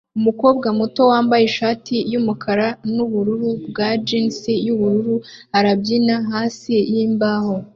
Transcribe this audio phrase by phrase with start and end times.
[0.19, 4.27] Umukobwa muto wambaye ishati yumukara nubururu bwa jean
[4.65, 5.15] yubururu
[5.57, 7.55] arabyina hasi yimbaho